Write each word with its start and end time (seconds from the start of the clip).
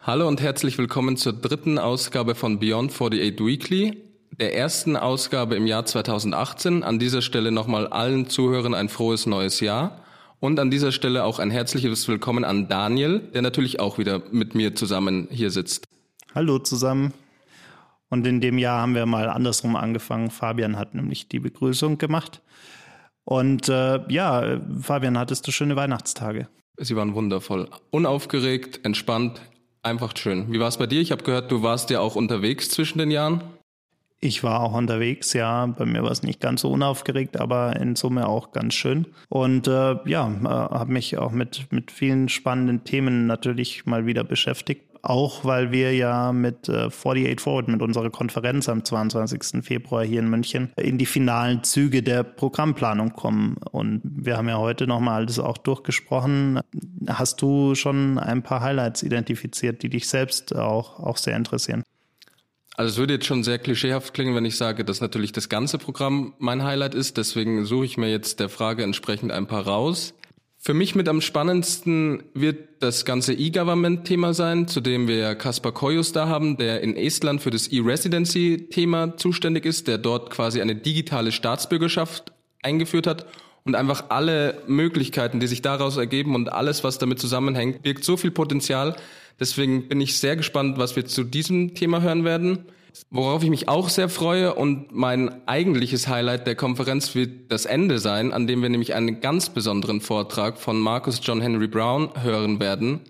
Hallo 0.00 0.28
und 0.28 0.40
herzlich 0.40 0.78
willkommen 0.78 1.16
zur 1.16 1.32
dritten 1.32 1.78
Ausgabe 1.78 2.34
von 2.34 2.58
Beyond 2.60 2.92
48 2.92 3.40
Weekly, 3.40 4.02
der 4.30 4.56
ersten 4.56 4.96
Ausgabe 4.96 5.56
im 5.56 5.66
Jahr 5.66 5.84
2018. 5.84 6.84
An 6.84 6.98
dieser 6.98 7.22
Stelle 7.22 7.50
nochmal 7.50 7.88
allen 7.88 8.28
Zuhörern 8.28 8.74
ein 8.74 8.88
frohes 8.88 9.26
neues 9.26 9.60
Jahr 9.60 10.04
und 10.38 10.60
an 10.60 10.70
dieser 10.70 10.92
Stelle 10.92 11.24
auch 11.24 11.40
ein 11.40 11.50
herzliches 11.50 12.06
Willkommen 12.08 12.44
an 12.44 12.68
Daniel, 12.68 13.18
der 13.18 13.42
natürlich 13.42 13.80
auch 13.80 13.98
wieder 13.98 14.22
mit 14.30 14.54
mir 14.54 14.74
zusammen 14.74 15.28
hier 15.30 15.50
sitzt. 15.50 15.86
Hallo 16.34 16.60
zusammen. 16.60 17.12
Und 18.08 18.26
in 18.26 18.40
dem 18.40 18.58
Jahr 18.58 18.82
haben 18.82 18.94
wir 18.94 19.06
mal 19.06 19.28
andersrum 19.28 19.76
angefangen. 19.76 20.30
Fabian 20.30 20.78
hat 20.78 20.94
nämlich 20.94 21.28
die 21.28 21.40
Begrüßung 21.40 21.98
gemacht. 21.98 22.42
Und 23.24 23.68
äh, 23.68 24.00
ja, 24.08 24.60
Fabian, 24.80 25.18
hattest 25.18 25.46
du 25.46 25.52
schöne 25.52 25.74
Weihnachtstage? 25.74 26.48
Sie 26.78 26.94
waren 26.94 27.14
wundervoll. 27.14 27.68
Unaufgeregt, 27.90 28.84
entspannt, 28.84 29.40
einfach 29.82 30.16
schön. 30.16 30.52
Wie 30.52 30.60
war 30.60 30.68
es 30.68 30.76
bei 30.76 30.86
dir? 30.86 31.00
Ich 31.00 31.10
habe 31.10 31.24
gehört, 31.24 31.50
du 31.50 31.62
warst 31.62 31.90
ja 31.90 32.00
auch 32.00 32.14
unterwegs 32.14 32.70
zwischen 32.70 32.98
den 32.98 33.10
Jahren. 33.10 33.42
Ich 34.20 34.42
war 34.42 34.60
auch 34.60 34.72
unterwegs, 34.72 35.34
ja. 35.34 35.66
Bei 35.66 35.84
mir 35.84 36.02
war 36.02 36.10
es 36.10 36.22
nicht 36.22 36.40
ganz 36.40 36.62
so 36.62 36.70
unaufgeregt, 36.70 37.38
aber 37.38 37.76
in 37.76 37.96
Summe 37.96 38.26
auch 38.26 38.52
ganz 38.52 38.74
schön. 38.74 39.06
Und 39.28 39.68
äh, 39.68 39.96
ja, 40.06 40.28
äh, 40.28 40.48
habe 40.48 40.92
mich 40.92 41.18
auch 41.18 41.32
mit, 41.32 41.66
mit 41.70 41.90
vielen 41.90 42.28
spannenden 42.28 42.84
Themen 42.84 43.26
natürlich 43.26 43.84
mal 43.84 44.06
wieder 44.06 44.24
beschäftigt. 44.24 44.85
Auch 45.06 45.44
weil 45.44 45.70
wir 45.70 45.94
ja 45.94 46.32
mit 46.32 46.68
äh, 46.68 46.86
48 46.88 47.40
Forward, 47.40 47.68
mit 47.68 47.80
unserer 47.80 48.10
Konferenz 48.10 48.68
am 48.68 48.84
22. 48.84 49.64
Februar 49.64 50.04
hier 50.04 50.18
in 50.18 50.28
München, 50.28 50.72
in 50.76 50.98
die 50.98 51.06
finalen 51.06 51.62
Züge 51.62 52.02
der 52.02 52.24
Programmplanung 52.24 53.12
kommen. 53.12 53.56
Und 53.70 54.00
wir 54.02 54.36
haben 54.36 54.48
ja 54.48 54.58
heute 54.58 54.88
nochmal 54.88 55.22
alles 55.22 55.38
auch 55.38 55.58
durchgesprochen. 55.58 56.58
Hast 57.06 57.40
du 57.40 57.76
schon 57.76 58.18
ein 58.18 58.42
paar 58.42 58.62
Highlights 58.62 59.04
identifiziert, 59.04 59.84
die 59.84 59.90
dich 59.90 60.08
selbst 60.08 60.56
auch, 60.56 60.98
auch 60.98 61.18
sehr 61.18 61.36
interessieren? 61.36 61.84
Also 62.74 62.90
es 62.90 62.98
würde 62.98 63.14
jetzt 63.14 63.26
schon 63.26 63.44
sehr 63.44 63.60
klischeehaft 63.60 64.12
klingen, 64.12 64.34
wenn 64.34 64.44
ich 64.44 64.56
sage, 64.56 64.84
dass 64.84 65.00
natürlich 65.00 65.30
das 65.30 65.48
ganze 65.48 65.78
Programm 65.78 66.34
mein 66.38 66.64
Highlight 66.64 66.96
ist. 66.96 67.16
Deswegen 67.16 67.64
suche 67.64 67.84
ich 67.84 67.96
mir 67.96 68.10
jetzt 68.10 68.40
der 68.40 68.48
Frage 68.48 68.82
entsprechend 68.82 69.30
ein 69.30 69.46
paar 69.46 69.68
raus. 69.68 70.14
Für 70.66 70.74
mich 70.74 70.96
mit 70.96 71.08
am 71.08 71.20
spannendsten 71.20 72.24
wird 72.34 72.56
das 72.80 73.04
ganze 73.04 73.32
E-Government-Thema 73.32 74.34
sein, 74.34 74.66
zu 74.66 74.80
dem 74.80 75.06
wir 75.06 75.36
Kaspar 75.36 75.70
Koyus 75.70 76.10
da 76.10 76.26
haben, 76.26 76.56
der 76.56 76.80
in 76.80 76.96
Estland 76.96 77.40
für 77.40 77.50
das 77.50 77.68
E-Residency-Thema 77.68 79.16
zuständig 79.16 79.64
ist, 79.64 79.86
der 79.86 79.98
dort 79.98 80.30
quasi 80.30 80.60
eine 80.60 80.74
digitale 80.74 81.30
Staatsbürgerschaft 81.30 82.32
eingeführt 82.64 83.06
hat 83.06 83.26
und 83.62 83.76
einfach 83.76 84.06
alle 84.08 84.60
Möglichkeiten, 84.66 85.38
die 85.38 85.46
sich 85.46 85.62
daraus 85.62 85.98
ergeben 85.98 86.34
und 86.34 86.52
alles, 86.52 86.82
was 86.82 86.98
damit 86.98 87.20
zusammenhängt, 87.20 87.82
birgt 87.82 88.02
so 88.02 88.16
viel 88.16 88.32
Potenzial, 88.32 88.96
Deswegen 89.38 89.88
bin 89.88 90.00
ich 90.00 90.18
sehr 90.18 90.36
gespannt, 90.36 90.78
was 90.78 90.96
wir 90.96 91.04
zu 91.04 91.22
diesem 91.22 91.74
Thema 91.74 92.00
hören 92.00 92.24
werden. 92.24 92.66
Worauf 93.10 93.42
ich 93.42 93.50
mich 93.50 93.68
auch 93.68 93.88
sehr 93.88 94.08
freue 94.08 94.54
und 94.54 94.92
mein 94.92 95.46
eigentliches 95.46 96.08
Highlight 96.08 96.46
der 96.46 96.54
Konferenz 96.54 97.14
wird 97.14 97.50
das 97.52 97.66
Ende 97.66 97.98
sein, 97.98 98.32
an 98.32 98.46
dem 98.46 98.62
wir 98.62 98.68
nämlich 98.68 98.94
einen 98.94 99.20
ganz 99.20 99.50
besonderen 99.50 100.00
Vortrag 100.00 100.58
von 100.58 100.80
Marcus 100.80 101.20
John 101.22 101.40
Henry 101.40 101.68
Brown 101.68 102.10
hören 102.22 102.60
werden, 102.60 103.00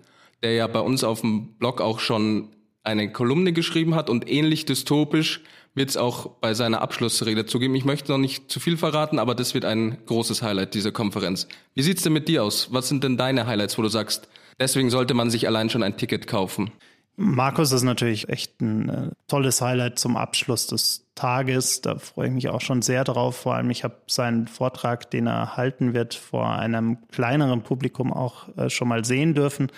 der 0.43 0.53
ja 0.53 0.67
bei 0.67 0.79
uns 0.79 1.03
auf 1.03 1.21
dem 1.21 1.53
Blog 1.57 1.81
auch 1.81 1.99
schon 1.99 2.49
eine 2.83 3.11
Kolumne 3.11 3.53
geschrieben 3.53 3.95
hat 3.95 4.09
und 4.09 4.29
ähnlich 4.29 4.65
dystopisch 4.65 5.41
wird 5.73 5.89
es 5.89 5.97
auch 5.97 6.27
bei 6.41 6.53
seiner 6.53 6.81
Abschlussrede 6.81 7.45
zugeben. 7.45 7.75
Ich 7.75 7.85
möchte 7.85 8.11
noch 8.11 8.17
nicht 8.17 8.49
zu 8.51 8.59
viel 8.59 8.77
verraten, 8.77 9.19
aber 9.19 9.35
das 9.35 9.53
wird 9.53 9.65
ein 9.65 9.97
großes 10.07 10.41
Highlight 10.41 10.73
dieser 10.73 10.91
Konferenz. 10.91 11.47
Wie 11.75 11.83
sieht's 11.83 12.01
denn 12.01 12.13
mit 12.13 12.27
dir 12.27 12.43
aus? 12.43 12.69
Was 12.71 12.89
sind 12.89 13.03
denn 13.03 13.15
deine 13.15 13.45
Highlights, 13.45 13.77
wo 13.77 13.83
du 13.83 13.89
sagst, 13.89 14.27
Deswegen 14.59 14.89
sollte 14.89 15.13
man 15.13 15.29
sich 15.29 15.47
allein 15.47 15.69
schon 15.69 15.83
ein 15.83 15.97
Ticket 15.97 16.25
kaufen. 16.25 16.71
Markus 17.19 17.71
ist 17.71 17.81
natürlich 17.81 18.29
echt 18.29 18.61
ein 18.61 18.89
äh, 18.89 19.09
tolles 19.27 19.59
Highlight 19.59 19.97
zum 19.97 20.15
Abschluss 20.15 20.67
des 20.67 21.07
Tages. 21.15 21.81
Da 21.81 21.97
freue 21.97 22.27
ich 22.27 22.33
mich 22.33 22.47
auch 22.49 22.61
schon 22.61 22.83
sehr 22.83 23.03
drauf. 23.03 23.37
Vor 23.37 23.55
allem, 23.55 23.71
ich 23.71 23.83
habe 23.83 23.95
seinen 24.05 24.47
Vortrag, 24.47 25.09
den 25.09 25.25
er 25.25 25.57
halten 25.57 25.95
wird, 25.95 26.13
vor 26.13 26.51
einem 26.51 26.99
kleineren 27.09 27.63
Publikum 27.63 28.13
auch 28.13 28.55
äh, 28.55 28.69
schon 28.69 28.87
mal 28.87 29.03
sehen 29.03 29.33
dürfen. 29.33 29.71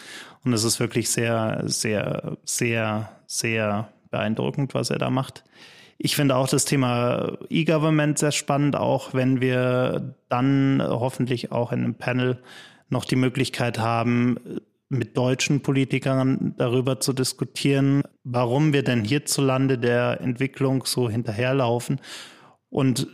Und 0.44 0.51
es 0.51 0.66
ist 0.66 0.81
wirklich 0.81 1.09
sehr, 1.11 1.63
sehr, 1.66 2.38
sehr, 2.44 3.09
sehr 3.25 3.88
beeindruckend, 4.11 4.73
was 4.73 4.89
er 4.89 5.00
da 5.00 5.09
macht. 5.09 5.45
Ich 5.97 6.17
finde 6.17 6.35
auch 6.35 6.50
das 6.50 6.66
Thema 6.66 7.38
E-Government 7.50 8.19
sehr 8.19 8.33
spannend, 8.33 8.75
auch 8.75 9.13
wenn 9.13 9.39
wir 9.39 10.13
dann 10.27 10.83
hoffentlich 10.85 11.53
auch 11.53 11.71
in 11.71 11.85
einem 11.85 11.95
Panel 11.95 12.41
noch 12.89 13.06
die 13.06 13.16
Möglichkeit 13.16 13.79
haben, 13.79 14.38
mit 14.89 15.16
deutschen 15.16 15.61
Politikern 15.61 16.55
darüber 16.57 17.00
zu 17.00 17.13
diskutieren, 17.13 18.03
warum 18.23 18.73
wir 18.73 18.83
denn 18.83 19.03
hierzulande 19.03 19.77
der 19.77 20.19
Entwicklung 20.22 20.83
so 20.85 21.09
hinterherlaufen 21.09 22.01
und 22.69 23.07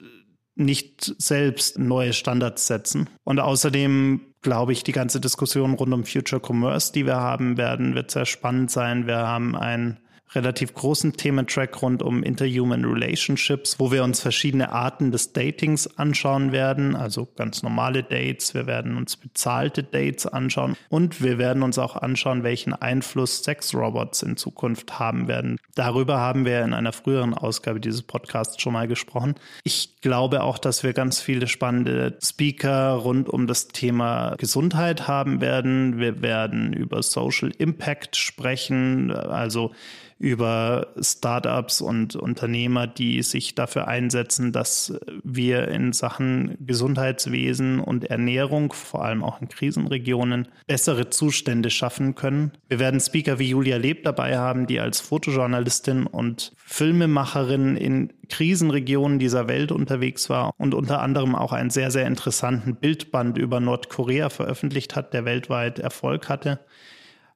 nicht 0.56 1.14
selbst 1.18 1.78
neue 1.78 2.14
Standards 2.14 2.66
setzen. 2.68 3.10
Und 3.26 3.40
außerdem 3.40 4.22
glaube 4.42 4.72
ich, 4.72 4.84
die 4.84 4.94
ganze 4.94 5.20
Diskussion 5.20 5.74
rund 5.74 5.94
um 5.94 6.06
Future 6.06 6.42
Commerce, 6.42 6.94
die 6.94 7.06
wir 7.06 7.18
haben 7.18 7.58
werden, 7.58 7.94
wird 7.94 8.12
sehr 8.12 8.26
spannend 8.26 8.72
sein. 8.72 9.06
Wir 9.06 9.18
haben 9.18 9.56
ein 9.56 10.00
relativ 10.34 10.74
großen 10.74 11.14
Thementrack 11.14 11.82
rund 11.82 12.02
um 12.02 12.24
Interhuman 12.24 12.86
Relationships, 12.86 13.80
wo 13.80 13.92
wir 13.92 14.04
uns 14.04 14.20
verschiedene 14.20 14.72
Arten 14.72 15.12
des 15.12 15.34
Datings 15.34 15.98
anschauen 15.98 16.52
werden, 16.52 16.96
also 16.96 17.28
ganz 17.36 17.64
normale 17.64 18.04
Dates, 18.04 18.54
wir 18.54 18.68
werden 18.68 18.98
uns 18.98 19.16
bezahlte 19.16 19.84
Dates 19.84 20.26
anschauen 20.26 20.76
und 20.90 21.22
wir 21.22 21.38
werden 21.38 21.64
uns 21.64 21.78
auch 21.78 21.96
anschauen, 21.96 22.44
welchen 22.44 22.74
Einfluss 22.74 23.44
Sexrobots 23.44 24.24
in 24.24 24.38
Zukunft 24.38 25.00
haben 25.00 25.28
werden. 25.28 25.58
Darüber 25.76 26.20
haben 26.20 26.46
wir 26.46 26.64
in 26.64 26.74
einer 26.74 26.92
früheren 26.92 27.34
Ausgabe 27.34 27.80
dieses 27.80 28.02
Podcasts 28.02 28.62
schon 28.62 28.74
mal 28.74 28.88
gesprochen. 28.88 29.36
Ich 29.64 30.02
glaube 30.02 30.44
auch, 30.44 30.58
dass 30.58 30.84
wir 30.84 30.94
ganz 30.94 31.20
viele 31.20 31.48
spannende 31.48 32.18
Speaker 32.22 32.94
rund 32.94 33.30
um 33.30 33.48
das 33.48 33.68
Thema 33.68 34.36
Gesundheit 34.38 35.08
haben 35.08 35.42
werden. 35.42 36.00
Wir 36.00 36.22
werden 36.22 36.74
über 36.74 37.04
Social 37.04 37.52
Impact 37.58 38.16
sprechen, 38.16 39.12
also 39.12 39.72
über 40.18 40.88
Startups 41.00 41.82
und 41.82 42.16
Unternehmer, 42.16 42.88
die 42.88 43.22
sich 43.22 43.54
dafür 43.54 43.88
einsetzen, 43.88 44.54
dass 44.54 44.98
wir 45.24 45.68
in 45.68 45.92
Sachen 45.92 46.58
Gesundheitswesen 46.66 47.82
und 47.82 48.06
Ernährung, 48.06 48.72
vor 48.72 49.04
allem 49.04 49.24
auch 49.24 49.42
in 49.42 49.50
Krisenregionen, 49.50 50.48
bessere 50.68 51.10
Zustände 51.10 51.70
schaffen 51.70 52.16
können. 52.16 52.54
Wir 52.70 52.80
werden 52.80 53.00
Speaker 53.02 53.40
wie 53.40 53.50
Julia 53.50 53.78
Leb 53.78 54.04
dabei 54.04 54.38
haben, 54.38 54.68
die 54.68 54.80
als 54.80 55.02
Fotojournalistin 55.02 56.08
und 56.08 56.54
Filmemacherin 56.58 57.76
in 57.76 58.14
Krisenregionen 58.30 59.20
dieser 59.20 59.48
Welt 59.48 59.72
unterwegs 59.72 60.30
war 60.30 60.54
und 60.58 60.74
unter 60.74 61.02
anderem 61.02 61.36
auch 61.36 61.52
einen 61.52 61.70
sehr, 61.70 61.92
sehr 61.92 62.08
interessanten 62.08 62.76
Bildband 62.76 63.38
über 63.38 63.60
Nordkorea 63.60 64.30
veröffentlicht 64.30 64.96
hat, 64.96 65.14
der 65.14 65.26
weltweit 65.26 65.80
Erfolg 65.80 66.30
hatte. 66.30 66.60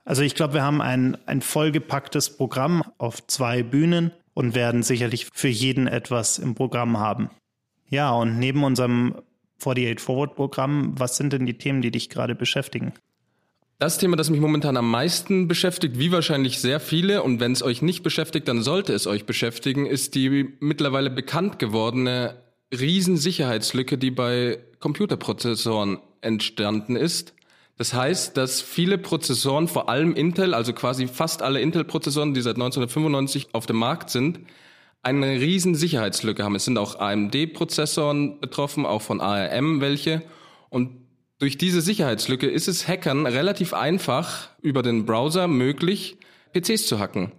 Also 0.06 0.24
ich 0.24 0.36
glaube, 0.36 0.56
wir 0.56 0.64
haben 0.64 0.82
ein, 0.82 1.18
ein 1.28 1.42
vollgepacktes 1.42 2.38
Programm 2.38 2.84
auf 2.98 3.26
zwei 3.28 3.64
Bühnen 3.64 4.12
und 4.34 4.56
werden 4.56 4.84
sicherlich 4.84 5.28
für 5.34 5.50
jeden 5.50 5.88
etwas 5.88 6.40
im 6.40 6.56
Programm 6.56 6.98
haben. 6.98 7.30
Ja, 7.90 8.12
und 8.12 8.40
neben 8.40 8.64
unserem 8.64 9.16
48 9.60 10.00
Forward 10.00 10.36
Programm, 10.36 10.94
was 10.98 11.18
sind 11.18 11.34
denn 11.34 11.46
die 11.46 11.58
Themen, 11.58 11.82
die 11.82 11.92
dich 11.92 12.10
gerade 12.10 12.36
beschäftigen? 12.36 12.94
Das 13.78 13.98
Thema, 13.98 14.18
das 14.18 14.30
mich 14.30 14.42
momentan 14.42 14.76
am 14.76 14.92
meisten 14.92 15.48
beschäftigt, 15.48 16.00
wie 16.00 16.12
wahrscheinlich 16.12 16.60
sehr 16.60 16.82
viele, 16.82 17.24
und 17.24 17.40
wenn 17.40 17.54
es 17.54 17.64
euch 17.64 17.82
nicht 17.82 18.04
beschäftigt, 18.04 18.48
dann 18.48 18.62
sollte 18.62 18.94
es 18.94 19.08
euch 19.08 19.26
beschäftigen, 19.26 19.86
ist 19.86 20.16
die 20.16 20.50
mittlerweile 20.60 21.10
bekannt 21.10 21.60
gewordene 21.60 22.36
Riesensicherheitslücke, 22.78 23.98
die 23.98 24.12
bei 24.12 24.60
Computerprozessoren 24.80 26.00
entstanden 26.22 26.98
ist. 26.98 27.34
Das 27.80 27.94
heißt, 27.94 28.36
dass 28.36 28.60
viele 28.62 28.98
Prozessoren, 28.98 29.70
vor 29.70 29.88
allem 29.88 30.14
Intel, 30.14 30.54
also 30.54 30.74
quasi 30.74 31.08
fast 31.08 31.42
alle 31.42 31.62
Intel-Prozessoren, 31.62 32.34
die 32.34 32.42
seit 32.42 32.58
1995 32.58 33.48
auf 33.54 33.68
dem 33.68 33.78
Markt 33.78 34.10
sind, 34.10 34.42
eine 35.02 35.40
riesen 35.40 35.76
Sicherheitslücke 35.76 36.44
haben. 36.44 36.56
Es 36.56 36.66
sind 36.66 36.78
auch 36.78 37.00
AMD-Prozessoren 37.00 38.42
betroffen, 38.42 38.86
auch 38.86 39.02
von 39.02 39.22
ARM 39.22 39.80
welche. 39.80 40.24
Und 40.68 40.92
durch 41.38 41.58
diese 41.58 41.80
Sicherheitslücke 41.80 42.48
ist 42.48 42.68
es 42.68 42.86
Hackern 42.86 43.26
relativ 43.26 43.74
einfach, 43.74 44.50
über 44.62 44.84
den 44.84 45.06
Browser 45.06 45.48
möglich, 45.48 46.18
PCs 46.52 46.86
zu 46.86 47.00
hacken. 47.00 47.32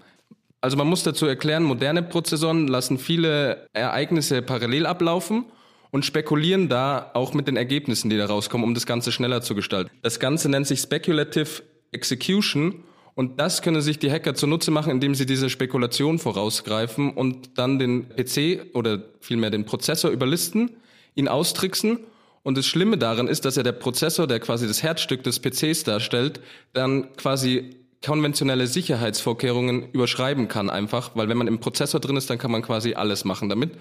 Also 0.62 0.78
man 0.78 0.86
muss 0.86 1.02
dazu 1.02 1.26
erklären, 1.26 1.64
moderne 1.64 2.02
Prozessoren 2.02 2.66
lassen 2.66 2.96
viele 2.96 3.66
Ereignisse 3.74 4.40
parallel 4.40 4.86
ablaufen 4.86 5.44
und 5.90 6.04
spekulieren 6.04 6.68
da 6.68 7.10
auch 7.14 7.34
mit 7.34 7.48
den 7.48 7.56
Ergebnissen, 7.56 8.10
die 8.10 8.16
da 8.16 8.26
rauskommen, 8.26 8.64
um 8.64 8.74
das 8.74 8.86
Ganze 8.86 9.12
schneller 9.12 9.42
zu 9.42 9.54
gestalten. 9.54 9.90
Das 10.02 10.20
Ganze 10.20 10.48
nennt 10.48 10.66
sich 10.66 10.80
Speculative 10.80 11.62
Execution 11.92 12.84
und 13.14 13.40
das 13.40 13.62
können 13.62 13.82
sich 13.82 13.98
die 13.98 14.10
Hacker 14.10 14.34
zunutze 14.34 14.70
machen, 14.70 14.90
indem 14.90 15.14
sie 15.14 15.26
diese 15.26 15.50
Spekulation 15.50 16.18
vorausgreifen 16.18 17.12
und 17.12 17.58
dann 17.58 17.78
den 17.78 18.08
PC 18.08 18.74
oder 18.74 19.02
vielmehr 19.20 19.50
den 19.50 19.64
Prozessor 19.64 20.10
überlisten, 20.10 20.70
ihn 21.14 21.28
austricksen. 21.28 22.00
Und 22.42 22.56
das 22.56 22.66
Schlimme 22.66 22.96
daran 22.96 23.28
ist, 23.28 23.44
dass 23.44 23.56
ja 23.56 23.62
der 23.62 23.72
Prozessor, 23.72 24.26
der 24.26 24.40
quasi 24.40 24.66
das 24.66 24.82
Herzstück 24.82 25.22
des 25.22 25.40
PCs 25.40 25.84
darstellt, 25.84 26.40
dann 26.72 27.14
quasi 27.16 27.76
konventionelle 28.02 28.66
Sicherheitsvorkehrungen 28.66 29.90
überschreiben 29.92 30.48
kann 30.48 30.70
einfach, 30.70 31.10
weil 31.14 31.28
wenn 31.28 31.36
man 31.36 31.48
im 31.48 31.60
Prozessor 31.60 32.00
drin 32.00 32.16
ist, 32.16 32.30
dann 32.30 32.38
kann 32.38 32.50
man 32.50 32.62
quasi 32.62 32.94
alles 32.94 33.24
machen 33.26 33.50
damit. 33.50 33.72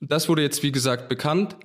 Das 0.00 0.28
wurde 0.28 0.42
jetzt, 0.42 0.62
wie 0.62 0.72
gesagt, 0.72 1.08
bekannt. 1.08 1.56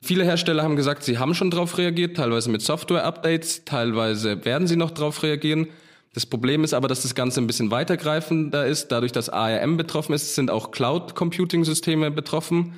Viele 0.00 0.24
Hersteller 0.24 0.62
haben 0.62 0.76
gesagt, 0.76 1.02
sie 1.02 1.18
haben 1.18 1.34
schon 1.34 1.50
darauf 1.50 1.78
reagiert, 1.78 2.16
teilweise 2.16 2.50
mit 2.50 2.60
Software-Updates, 2.60 3.64
teilweise 3.64 4.44
werden 4.44 4.66
sie 4.66 4.76
noch 4.76 4.90
darauf 4.90 5.22
reagieren. 5.22 5.68
Das 6.12 6.26
Problem 6.26 6.62
ist 6.62 6.74
aber, 6.74 6.88
dass 6.88 7.02
das 7.02 7.14
Ganze 7.14 7.40
ein 7.40 7.46
bisschen 7.46 7.70
weitergreifender 7.70 8.66
ist. 8.66 8.88
Dadurch, 8.88 9.12
dass 9.12 9.30
ARM 9.30 9.76
betroffen 9.76 10.12
ist, 10.12 10.34
sind 10.34 10.50
auch 10.50 10.70
Cloud-Computing-Systeme 10.70 12.10
betroffen, 12.10 12.74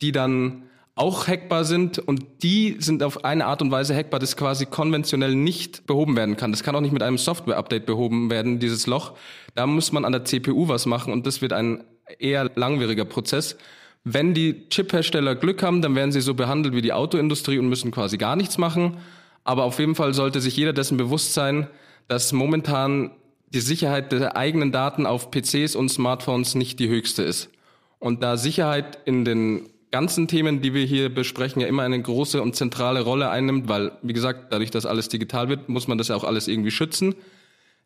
die 0.00 0.10
dann 0.10 0.64
auch 0.94 1.28
hackbar 1.28 1.64
sind 1.64 1.98
und 1.98 2.24
die 2.42 2.76
sind 2.80 3.02
auf 3.02 3.24
eine 3.24 3.46
Art 3.46 3.62
und 3.62 3.70
Weise 3.70 3.94
hackbar, 3.94 4.18
das 4.18 4.36
quasi 4.36 4.66
konventionell 4.66 5.34
nicht 5.34 5.86
behoben 5.86 6.16
werden 6.16 6.36
kann. 6.36 6.50
Das 6.50 6.62
kann 6.62 6.74
auch 6.74 6.80
nicht 6.80 6.92
mit 6.92 7.02
einem 7.02 7.16
Software-Update 7.16 7.86
behoben 7.86 8.28
werden, 8.28 8.58
dieses 8.58 8.86
Loch. 8.86 9.14
Da 9.54 9.66
muss 9.66 9.92
man 9.92 10.04
an 10.04 10.12
der 10.12 10.24
CPU 10.24 10.68
was 10.68 10.86
machen 10.86 11.12
und 11.12 11.26
das 11.26 11.42
wird 11.42 11.52
ein 11.52 11.84
eher 12.18 12.50
langwieriger 12.54 13.04
Prozess. 13.04 13.56
Wenn 14.04 14.32
die 14.32 14.68
Chip-Hersteller 14.70 15.34
Glück 15.34 15.62
haben, 15.62 15.82
dann 15.82 15.94
werden 15.94 16.12
sie 16.12 16.22
so 16.22 16.34
behandelt 16.34 16.74
wie 16.74 16.82
die 16.82 16.92
Autoindustrie 16.92 17.58
und 17.58 17.68
müssen 17.68 17.90
quasi 17.90 18.16
gar 18.16 18.36
nichts 18.36 18.56
machen. 18.56 18.96
Aber 19.44 19.64
auf 19.64 19.78
jeden 19.78 19.94
Fall 19.94 20.14
sollte 20.14 20.40
sich 20.40 20.56
jeder 20.56 20.72
dessen 20.72 20.96
bewusst 20.96 21.34
sein, 21.34 21.66
dass 22.08 22.32
momentan 22.32 23.10
die 23.52 23.60
Sicherheit 23.60 24.12
der 24.12 24.36
eigenen 24.36 24.72
Daten 24.72 25.06
auf 25.06 25.30
PCs 25.30 25.74
und 25.76 25.90
Smartphones 25.90 26.54
nicht 26.54 26.78
die 26.78 26.88
höchste 26.88 27.22
ist. 27.22 27.50
Und 27.98 28.22
da 28.22 28.36
Sicherheit 28.36 28.98
in 29.04 29.24
den 29.24 29.68
ganzen 29.90 30.28
Themen, 30.28 30.62
die 30.62 30.72
wir 30.72 30.84
hier 30.84 31.12
besprechen, 31.12 31.60
ja 31.60 31.68
immer 31.68 31.82
eine 31.82 32.00
große 32.00 32.40
und 32.40 32.56
zentrale 32.56 33.02
Rolle 33.02 33.28
einnimmt, 33.28 33.68
weil, 33.68 33.92
wie 34.02 34.12
gesagt, 34.12 34.52
dadurch, 34.52 34.70
dass 34.70 34.86
alles 34.86 35.08
digital 35.08 35.48
wird, 35.48 35.68
muss 35.68 35.88
man 35.88 35.98
das 35.98 36.08
ja 36.08 36.16
auch 36.16 36.24
alles 36.24 36.48
irgendwie 36.48 36.70
schützen, 36.70 37.14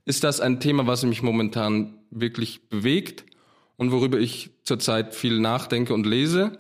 ist 0.05 0.23
das 0.23 0.41
ein 0.41 0.61
Thema, 0.61 0.87
was 0.87 1.05
mich 1.05 1.23
momentan 1.23 1.95
wirklich 2.11 2.69
bewegt 2.69 3.25
und 3.77 3.93
worüber 3.93 4.19
ich 4.19 4.51
zurzeit 4.63 5.15
viel 5.15 5.41
nachdenke 5.41 5.95
und 5.95 6.07
lese. 6.07 6.59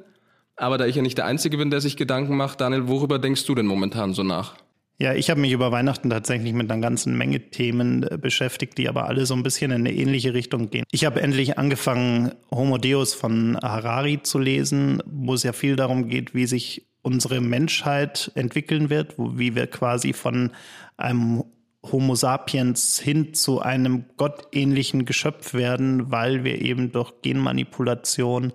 Aber 0.57 0.79
da 0.79 0.87
ich 0.87 0.97
ja 0.97 1.03
nicht 1.03 1.19
der 1.19 1.27
Einzige 1.27 1.57
bin, 1.57 1.71
der 1.71 1.81
sich 1.81 1.97
Gedanken 1.97 2.37
macht, 2.37 2.61
Daniel, 2.61 2.89
worüber 2.89 3.19
denkst 3.19 3.45
du 3.47 3.55
denn 3.55 3.67
momentan 3.67 4.15
so 4.15 4.23
nach? 4.23 4.55
Ja, 4.99 5.13
ich 5.13 5.29
habe 5.29 5.41
mich 5.41 5.51
über 5.51 5.73
Weihnachten 5.73 6.09
tatsächlich 6.09 6.53
mit 6.53 6.71
einer 6.71 6.81
ganzen 6.81 7.19
Menge 7.19 7.51
Themen 7.51 8.05
äh, 8.05 8.17
beschäftigt, 8.17 8.79
die 8.79 8.89
aber 8.89 9.07
alle 9.09 9.27
so 9.27 9.35
ein 9.35 9.43
bisschen 9.43 9.73
in 9.73 9.81
eine 9.81 9.93
ähnliche 9.93 10.35
Richtung 10.35 10.71
gehen. 10.71 10.85
Ich 10.93 11.05
habe 11.05 11.21
endlich 11.21 11.59
angefangen, 11.59 12.33
Homo 12.53 12.79
Deus 12.79 13.13
von 13.13 13.59
Harari 13.61 14.23
zu 14.23 14.39
lesen, 14.39 15.03
wo 15.05 15.35
es 15.35 15.43
ja 15.43 15.53
viel 15.53 15.75
darum 15.75 16.09
geht, 16.09 16.33
wie 16.35 16.47
sich 16.47 16.87
unsere 17.03 17.41
Menschheit 17.41 18.31
entwickeln 18.37 18.89
wird, 18.89 19.17
wie 19.19 19.57
wir 19.57 19.67
quasi 19.67 20.13
von 20.13 20.53
einem 20.97 21.43
Homo 21.93 22.15
sapiens 22.15 22.99
hin 22.99 23.35
zu 23.35 23.61
einem 23.61 24.05
gottähnlichen 24.17 25.05
Geschöpf 25.05 25.55
werden, 25.55 26.11
weil 26.11 26.45
wir 26.45 26.63
eben 26.63 26.93
durch 26.93 27.13
Genmanipulation 27.23 28.53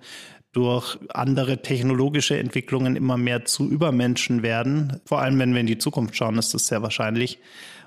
durch 0.52 0.98
andere 1.10 1.62
technologische 1.62 2.38
Entwicklungen 2.38 2.96
immer 2.96 3.16
mehr 3.16 3.44
zu 3.44 3.68
Übermenschen 3.68 4.42
werden. 4.42 5.00
Vor 5.04 5.20
allem, 5.20 5.38
wenn 5.38 5.52
wir 5.52 5.60
in 5.60 5.66
die 5.66 5.78
Zukunft 5.78 6.16
schauen, 6.16 6.38
ist 6.38 6.54
das 6.54 6.66
sehr 6.66 6.82
wahrscheinlich. 6.82 7.38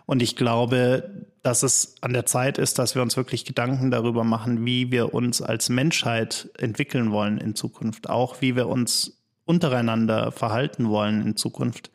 Und 0.06 0.22
ich 0.22 0.36
glaube, 0.36 1.28
dass 1.44 1.64
es 1.64 1.96
an 2.02 2.14
der 2.14 2.26
Zeit 2.26 2.58
ist, 2.58 2.80
dass 2.80 2.96
wir 2.96 3.02
uns 3.02 3.18
wirklich 3.18 3.46
Gedanken 3.46 3.92
darüber 3.92 4.24
machen, 4.24 4.66
wie 4.66 4.92
wir 4.92 5.14
uns 5.14 5.42
als 5.42 5.70
Menschheit 5.70 6.50
entwickeln 6.58 7.12
wollen 7.12 7.38
in 7.38 7.56
Zukunft, 7.56 8.10
auch 8.10 8.42
wie 8.42 8.56
wir 8.56 8.68
uns 8.68 9.22
untereinander 9.46 10.32
verhalten 10.32 10.90
wollen 10.90 11.22
in 11.22 11.36
Zukunft. 11.36 11.92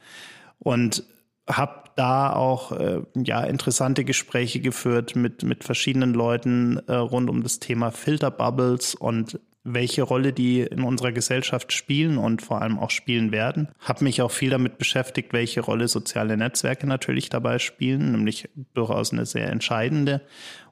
Und 0.58 1.04
habe 1.48 1.87
da 1.98 2.32
auch 2.32 2.72
äh, 2.72 3.02
ja 3.14 3.42
interessante 3.42 4.04
Gespräche 4.04 4.60
geführt 4.60 5.16
mit 5.16 5.42
mit 5.42 5.64
verschiedenen 5.64 6.14
Leuten 6.14 6.78
äh, 6.86 6.94
rund 6.94 7.28
um 7.28 7.42
das 7.42 7.58
Thema 7.58 7.90
Filterbubbles 7.90 8.94
und 8.94 9.40
welche 9.64 10.02
Rolle 10.02 10.32
die 10.32 10.60
in 10.60 10.82
unserer 10.82 11.12
Gesellschaft 11.12 11.72
spielen 11.72 12.16
und 12.16 12.42
vor 12.42 12.62
allem 12.62 12.78
auch 12.78 12.90
spielen 12.90 13.32
werden. 13.32 13.68
Habe 13.80 14.04
mich 14.04 14.22
auch 14.22 14.30
viel 14.30 14.50
damit 14.50 14.78
beschäftigt, 14.78 15.32
welche 15.32 15.60
Rolle 15.60 15.88
soziale 15.88 16.36
Netzwerke 16.36 16.86
natürlich 16.86 17.28
dabei 17.28 17.58
spielen, 17.58 18.12
nämlich 18.12 18.48
durchaus 18.74 19.12
eine 19.12 19.26
sehr 19.26 19.50
entscheidende 19.50 20.22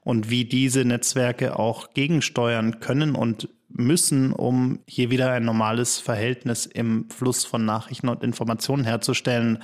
und 0.01 0.29
wie 0.29 0.45
diese 0.45 0.85
Netzwerke 0.85 1.59
auch 1.59 1.93
gegensteuern 1.93 2.79
können 2.79 3.15
und 3.15 3.49
müssen, 3.69 4.31
um 4.31 4.79
hier 4.87 5.11
wieder 5.11 5.31
ein 5.31 5.45
normales 5.45 5.99
Verhältnis 5.99 6.65
im 6.65 7.09
Fluss 7.09 7.45
von 7.45 7.65
Nachrichten 7.65 8.07
und 8.07 8.23
Informationen 8.23 8.85
herzustellen, 8.85 9.59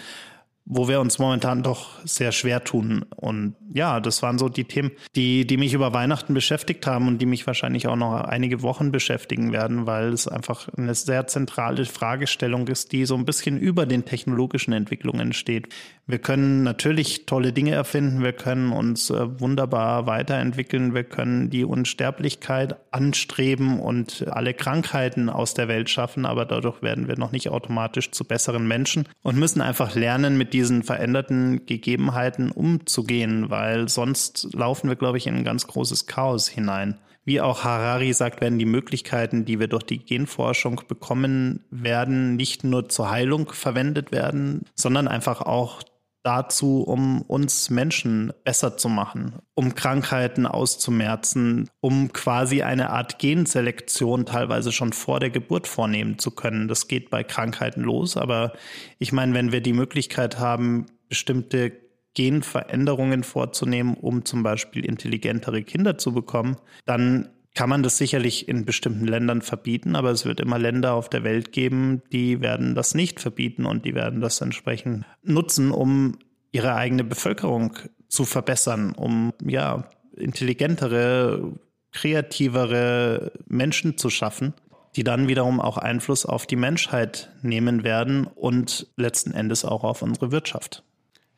wo 0.66 0.88
wir 0.88 1.02
uns 1.02 1.20
momentan 1.20 1.62
doch 1.62 2.00
sehr 2.06 2.32
schwer 2.32 2.64
tun. 2.64 3.06
Und 3.16 3.56
ja, 3.74 4.00
das 4.00 4.22
waren 4.22 4.38
so 4.38 4.48
die 4.48 4.64
Themen, 4.64 4.92
die, 5.16 5.46
die 5.46 5.58
mich 5.58 5.74
über 5.74 5.94
Weihnachten 5.94 6.34
beschäftigt 6.34 6.88
haben 6.88 7.08
und 7.08 7.18
die 7.20 7.26
mich 7.26 7.46
wahrscheinlich 7.46 7.88
auch 7.88 7.98
noch 7.98 8.14
einige 8.14 8.62
Wochen 8.62 8.92
beschäftigen 8.92 9.52
werden, 9.52 9.86
weil 9.86 10.14
es 10.14 10.28
einfach 10.28 10.70
eine 10.78 10.96
sehr 10.96 11.28
zentrale 11.28 11.86
Fragestellung 11.86 12.68
ist, 12.68 12.94
die 12.94 13.06
so 13.06 13.16
ein 13.16 13.26
bisschen 13.26 13.60
über 13.60 13.86
den 13.86 14.06
technologischen 14.06 14.74
Entwicklungen 14.74 15.34
steht. 15.34 15.68
Wir 16.06 16.20
können 16.20 16.64
natürlich 16.64 17.26
tolle 17.26 17.54
Dinge 17.54 17.72
erfinden, 17.72 18.24
wir 18.24 18.34
können 18.34 18.74
uns 18.74 19.10
äh, 19.10 19.40
wunderbar 19.40 20.06
weiterentwickeln, 20.06 20.94
wir 20.94 21.06
können 21.06 21.50
die 21.50 21.64
Unsterblichkeit 21.64 22.76
anstreben 22.92 23.80
und 23.80 24.26
alle 24.28 24.54
Krankheiten 24.54 25.30
aus 25.30 25.54
der 25.54 25.70
Welt 25.70 25.90
schaffen, 25.90 26.26
aber 26.26 26.44
dadurch 26.44 26.82
werden 26.82 27.08
wir 27.08 27.18
noch 27.18 27.32
nicht 27.32 27.50
automatisch 27.50 28.12
zu 28.12 28.26
besseren 28.26 28.68
Menschen 28.68 29.08
und 29.22 29.38
müssen 29.38 29.62
einfach 29.62 29.96
lernen, 29.96 30.38
mit 30.38 30.52
diesen 30.52 30.84
veränderten 30.84 31.66
Gegebenheiten 31.66 32.52
umzugehen, 32.52 33.50
weil 33.50 33.88
sonst 33.88 34.50
laufen 34.54 34.90
wir, 34.90 34.98
glaube 34.98 35.18
ich, 35.18 35.28
in 35.28 35.36
ein 35.36 35.46
ganz 35.46 35.68
großes 35.68 36.06
Chaos 36.06 36.50
hinein. 36.50 37.00
Wie 37.26 37.40
auch 37.40 37.64
Harari 37.64 38.12
sagt, 38.12 38.42
werden 38.42 38.60
die 38.60 38.66
Möglichkeiten, 38.66 39.46
die 39.46 39.58
wir 39.58 39.68
durch 39.68 39.84
die 39.84 40.04
Genforschung 40.04 40.82
bekommen 40.90 41.64
werden, 41.70 42.36
nicht 42.36 42.66
nur 42.66 42.90
zur 42.90 43.10
Heilung 43.10 43.50
verwendet 43.54 44.12
werden, 44.12 44.66
sondern 44.76 45.08
einfach 45.08 45.40
auch 45.40 45.82
dazu, 46.24 46.82
um 46.82 47.22
uns 47.22 47.70
Menschen 47.70 48.34
besser 48.44 48.78
zu 48.78 48.90
machen, 48.90 49.40
um 49.56 49.76
Krankheiten 49.76 50.46
auszumerzen, 50.46 51.70
um 51.82 52.14
quasi 52.14 52.64
eine 52.64 52.90
Art 52.90 53.20
Genselektion 53.20 54.26
teilweise 54.26 54.72
schon 54.72 54.94
vor 54.94 55.20
der 55.20 55.30
Geburt 55.30 55.68
vornehmen 55.68 56.18
zu 56.18 56.32
können. 56.32 56.68
Das 56.68 56.88
geht 56.88 57.10
bei 57.10 57.24
Krankheiten 57.24 57.82
los, 57.82 58.18
aber 58.18 58.54
ich 59.00 59.12
meine, 59.12 59.34
wenn 59.34 59.52
wir 59.52 59.62
die 59.62 59.74
Möglichkeit 59.74 60.40
haben, 60.40 60.86
bestimmte 61.10 61.74
Genveränderungen 62.14 63.24
vorzunehmen, 63.24 63.96
um 63.96 64.24
zum 64.24 64.44
Beispiel 64.44 64.86
intelligentere 64.86 65.64
Kinder 65.64 65.98
zu 65.98 66.14
bekommen, 66.14 66.58
dann 66.86 67.30
kann 67.54 67.70
man 67.70 67.84
das 67.84 67.98
sicherlich 67.98 68.48
in 68.48 68.66
bestimmten 68.66 69.06
Ländern 69.06 69.42
verbieten, 69.42 69.96
aber 69.96 70.10
es 70.12 70.26
wird 70.26 70.40
immer 70.40 70.58
Länder 70.58 70.94
auf 70.94 71.10
der 71.10 71.24
Welt 71.24 71.52
geben, 71.52 72.02
die 72.12 72.42
werden 72.42 72.74
das 72.74 72.96
nicht 72.96 73.20
verbieten 73.20 73.66
und 73.66 73.86
die 73.86 73.94
werden 73.94 74.22
das 74.22 74.42
entsprechend 74.42 75.06
nutzen, 75.22 75.72
um 75.72 76.18
ihre 76.52 76.76
eigene 76.76 77.04
Bevölkerung 77.04 77.78
zu 78.08 78.26
verbessern, 78.26 78.94
um 78.94 79.34
ja 79.44 79.90
intelligentere, 80.16 81.54
kreativere 81.92 83.34
Menschen 83.48 83.98
zu 83.98 84.10
schaffen, 84.10 84.54
die 84.96 85.04
dann 85.04 85.28
wiederum 85.28 85.60
auch 85.60 85.78
Einfluss 85.78 86.26
auf 86.26 86.48
die 86.48 86.56
Menschheit 86.56 87.32
nehmen 87.42 87.84
werden 87.84 88.26
und 88.26 88.88
letzten 88.98 89.32
Endes 89.32 89.66
auch 89.66 89.84
auf 89.84 90.02
unsere 90.02 90.32
Wirtschaft. 90.32 90.84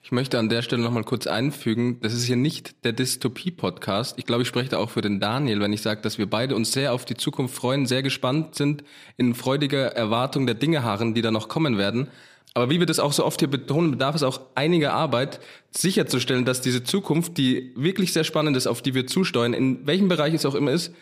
Ich 0.06 0.12
möchte 0.12 0.38
an 0.38 0.50
der 0.50 0.62
Stelle 0.62 0.84
nochmal 0.84 1.04
kurz 1.04 1.26
einfügen, 1.26 2.00
das 2.02 2.14
ist 2.14 2.26
hier 2.26 2.36
nicht 2.36 2.86
der 2.86 2.94
Dystopie-Podcast. 2.94 4.20
Ich 4.20 4.28
glaube, 4.28 4.44
ich 4.44 4.48
spreche 4.48 4.70
da 4.70 4.78
auch 4.78 4.92
für 4.92 5.02
den 5.02 5.20
Daniel, 5.20 5.62
wenn 5.62 5.74
ich 5.74 5.82
sage, 5.82 6.02
dass 6.02 6.20
wir 6.20 6.30
beide 6.30 6.56
uns 6.56 6.74
sehr 6.74 6.94
auf 6.94 7.06
die 7.06 7.16
Zukunft 7.16 7.56
freuen, 7.56 7.88
sehr 7.88 8.04
gespannt 8.04 8.54
sind, 8.54 8.84
in 9.18 9.34
freudiger 9.34 9.96
Erwartung 9.96 10.46
der 10.46 10.54
Dinge 10.54 10.84
harren, 10.84 11.16
die 11.16 11.24
da 11.24 11.32
noch 11.32 11.48
kommen 11.48 11.80
werden. 11.80 12.08
Aber 12.54 12.70
wie 12.70 12.78
wir 12.78 12.86
das 12.86 13.00
auch 13.00 13.14
so 13.14 13.26
oft 13.26 13.40
hier 13.40 13.50
betonen, 13.50 13.90
bedarf 13.90 14.14
es 14.14 14.22
auch 14.22 14.42
einiger 14.54 14.94
Arbeit, 14.94 15.40
sicherzustellen, 15.72 16.46
dass 16.46 16.62
diese 16.62 16.84
Zukunft, 16.84 17.40
die 17.40 17.72
wirklich 17.76 18.14
sehr 18.14 18.26
spannend 18.26 18.56
ist, 18.58 18.68
auf 18.68 18.84
die 18.84 18.94
wir 18.94 19.08
zusteuern, 19.08 19.56
in 19.56 19.88
welchem 19.88 20.08
Bereich 20.08 20.36
es 20.36 20.46
auch 20.46 20.54
immer 20.54 20.72
ist, 20.72 20.94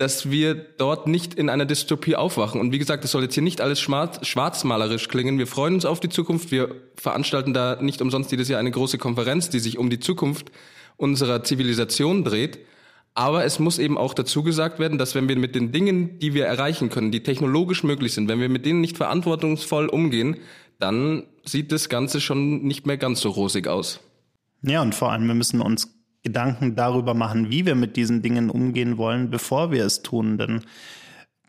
dass 0.00 0.30
wir 0.30 0.54
dort 0.54 1.06
nicht 1.06 1.34
in 1.34 1.50
einer 1.50 1.66
Dystopie 1.66 2.16
aufwachen. 2.16 2.58
Und 2.58 2.72
wie 2.72 2.78
gesagt, 2.78 3.04
das 3.04 3.10
soll 3.10 3.22
jetzt 3.22 3.34
hier 3.34 3.42
nicht 3.42 3.60
alles 3.60 3.80
schwarz, 3.80 4.26
schwarzmalerisch 4.26 5.08
klingen. 5.08 5.38
Wir 5.38 5.46
freuen 5.46 5.74
uns 5.74 5.84
auf 5.84 6.00
die 6.00 6.08
Zukunft. 6.08 6.50
Wir 6.50 6.74
veranstalten 6.96 7.52
da 7.52 7.76
nicht 7.82 8.00
umsonst 8.00 8.30
jedes 8.30 8.48
Jahr 8.48 8.60
eine 8.60 8.70
große 8.70 8.96
Konferenz, 8.96 9.50
die 9.50 9.58
sich 9.58 9.76
um 9.76 9.90
die 9.90 10.00
Zukunft 10.00 10.52
unserer 10.96 11.44
Zivilisation 11.44 12.24
dreht. 12.24 12.60
Aber 13.12 13.44
es 13.44 13.58
muss 13.58 13.78
eben 13.78 13.98
auch 13.98 14.14
dazu 14.14 14.42
gesagt 14.42 14.78
werden, 14.78 14.96
dass 14.96 15.14
wenn 15.14 15.28
wir 15.28 15.36
mit 15.36 15.54
den 15.54 15.70
Dingen, 15.70 16.18
die 16.18 16.32
wir 16.32 16.46
erreichen 16.46 16.88
können, 16.88 17.10
die 17.10 17.22
technologisch 17.22 17.84
möglich 17.84 18.14
sind, 18.14 18.26
wenn 18.26 18.40
wir 18.40 18.48
mit 18.48 18.64
denen 18.64 18.80
nicht 18.80 18.96
verantwortungsvoll 18.96 19.86
umgehen, 19.86 20.38
dann 20.78 21.24
sieht 21.44 21.72
das 21.72 21.90
Ganze 21.90 22.22
schon 22.22 22.62
nicht 22.62 22.86
mehr 22.86 22.96
ganz 22.96 23.20
so 23.20 23.28
rosig 23.28 23.68
aus. 23.68 24.00
Ja, 24.62 24.80
und 24.80 24.94
vor 24.94 25.12
allem, 25.12 25.26
wir 25.26 25.34
müssen 25.34 25.60
uns 25.60 25.99
Gedanken 26.22 26.76
darüber 26.76 27.14
machen, 27.14 27.50
wie 27.50 27.66
wir 27.66 27.74
mit 27.74 27.96
diesen 27.96 28.22
Dingen 28.22 28.50
umgehen 28.50 28.98
wollen, 28.98 29.30
bevor 29.30 29.70
wir 29.70 29.84
es 29.84 30.02
tun. 30.02 30.38
Denn 30.38 30.62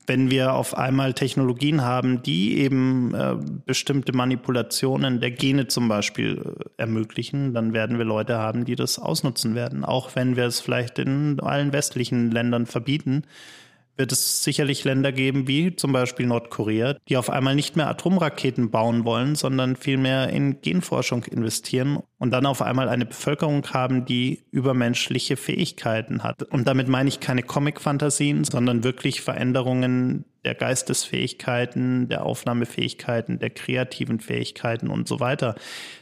wenn 0.07 0.31
wir 0.31 0.53
auf 0.53 0.77
einmal 0.77 1.13
Technologien 1.13 1.81
haben, 1.81 2.23
die 2.23 2.57
eben 2.57 3.13
äh, 3.13 3.35
bestimmte 3.65 4.13
Manipulationen 4.13 5.19
der 5.19 5.31
Gene 5.31 5.67
zum 5.67 5.87
Beispiel 5.87 6.41
äh, 6.41 6.81
ermöglichen, 6.81 7.53
dann 7.53 7.73
werden 7.73 7.97
wir 7.97 8.05
Leute 8.05 8.37
haben, 8.37 8.65
die 8.65 8.75
das 8.75 8.97
ausnutzen 8.99 9.55
werden. 9.55 9.85
Auch 9.85 10.15
wenn 10.15 10.35
wir 10.35 10.45
es 10.45 10.59
vielleicht 10.59 10.99
in 10.99 11.39
allen 11.39 11.71
westlichen 11.71 12.31
Ländern 12.31 12.65
verbieten, 12.65 13.23
wird 13.97 14.11
es 14.11 14.43
sicherlich 14.43 14.83
Länder 14.83 15.11
geben, 15.11 15.47
wie 15.47 15.75
zum 15.75 15.91
Beispiel 15.91 16.25
Nordkorea, 16.25 16.95
die 17.07 17.17
auf 17.17 17.29
einmal 17.29 17.55
nicht 17.55 17.75
mehr 17.75 17.87
Atomraketen 17.87 18.71
bauen 18.71 19.05
wollen, 19.05 19.35
sondern 19.35 19.75
vielmehr 19.75 20.29
in 20.29 20.61
Genforschung 20.61 21.23
investieren 21.25 21.99
und 22.21 22.29
dann 22.29 22.45
auf 22.45 22.61
einmal 22.61 22.87
eine 22.87 23.07
Bevölkerung 23.07 23.65
haben, 23.73 24.05
die 24.05 24.43
übermenschliche 24.51 25.37
Fähigkeiten 25.37 26.21
hat. 26.21 26.43
Und 26.43 26.67
damit 26.67 26.87
meine 26.87 27.09
ich 27.09 27.19
keine 27.19 27.41
Comic-Fantasien, 27.41 28.43
sondern 28.43 28.83
wirklich 28.83 29.21
Veränderungen 29.21 30.25
der 30.43 30.55
Geistesfähigkeiten, 30.55 32.09
der 32.09 32.25
Aufnahmefähigkeiten, 32.25 33.39
der 33.39 33.51
kreativen 33.51 34.19
Fähigkeiten 34.19 34.87
und 34.89 35.07
so 35.07 35.19
weiter. 35.19 35.55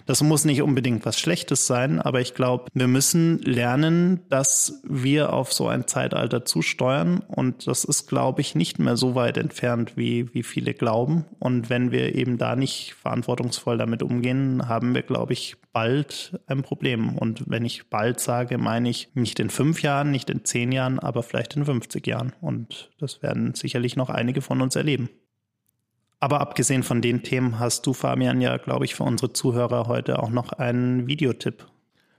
Das 0.05 0.23
muss 0.23 0.45
nicht 0.45 0.61
unbedingt 0.61 1.05
was 1.05 1.19
Schlechtes 1.19 1.67
sein, 1.67 1.99
aber 1.99 2.21
ich 2.21 2.33
glaube, 2.33 2.65
wir 2.73 2.87
müssen 2.87 3.39
lernen, 3.39 4.21
dass 4.29 4.81
wir 4.83 5.33
auf 5.33 5.51
so 5.51 5.67
ein 5.67 5.87
Zeitalter 5.87 6.45
zusteuern 6.45 7.19
und 7.27 7.67
das 7.67 7.83
ist, 7.83 8.07
glaube 8.07 8.41
ich, 8.41 8.55
nicht 8.55 8.79
mehr 8.79 8.95
so 8.95 9.13
weit 9.13 9.37
entfernt, 9.37 9.97
wie, 9.97 10.33
wie 10.33 10.43
viele 10.43 10.73
glauben. 10.73 11.25
Und 11.39 11.69
wenn 11.69 11.91
wir 11.91 12.15
eben 12.15 12.37
da 12.37 12.55
nicht 12.55 12.93
verantwortungsvoll 12.93 13.77
damit 13.77 14.03
umgehen, 14.03 14.67
haben 14.69 14.95
wir, 14.95 15.03
glaube 15.03 15.33
ich, 15.33 15.57
bald 15.73 16.08
ein 16.47 16.61
Problem. 16.61 17.17
Und 17.17 17.43
wenn 17.47 17.65
ich 17.65 17.89
bald 17.89 18.19
sage, 18.19 18.57
meine 18.57 18.89
ich 18.89 19.09
nicht 19.13 19.39
in 19.39 19.49
fünf 19.49 19.81
Jahren, 19.81 20.11
nicht 20.11 20.29
in 20.29 20.45
zehn 20.45 20.71
Jahren, 20.71 20.99
aber 20.99 21.23
vielleicht 21.23 21.55
in 21.55 21.65
50 21.65 22.05
Jahren. 22.07 22.33
Und 22.41 22.91
das 22.99 23.21
werden 23.21 23.53
sicherlich 23.55 23.95
noch 23.95 24.09
einige 24.09 24.41
von 24.41 24.61
uns 24.61 24.75
erleben. 24.75 25.09
Aber 26.19 26.41
abgesehen 26.41 26.83
von 26.83 27.01
den 27.01 27.23
Themen 27.23 27.59
hast 27.59 27.85
du, 27.85 27.93
Fabian, 27.93 28.41
ja, 28.41 28.57
glaube 28.57 28.85
ich, 28.85 28.95
für 28.95 29.03
unsere 29.03 29.31
Zuhörer 29.31 29.87
heute 29.87 30.21
auch 30.21 30.29
noch 30.29 30.51
einen 30.51 31.07
Videotipp. 31.07 31.65